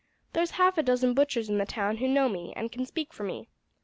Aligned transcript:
There's 0.33 0.49
half 0.57 0.79
a 0.79 0.81
dozen 0.81 1.13
butchers 1.13 1.47
in 1.47 1.59
the 1.59 1.65
town 1.67 1.97
who 1.97 2.07
know 2.07 2.27
me, 2.27 2.53
and 2.55 2.71
can 2.71 2.87
speak 2.87 3.13
for 3.13 3.21
me. 3.21 3.49